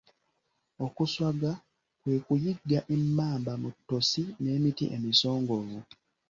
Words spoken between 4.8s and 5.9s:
emisongovu.